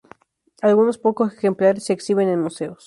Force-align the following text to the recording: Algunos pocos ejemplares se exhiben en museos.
Algunos 0.63 0.97
pocos 0.97 1.31
ejemplares 1.31 1.83
se 1.83 1.93
exhiben 1.93 2.27
en 2.27 2.41
museos. 2.41 2.79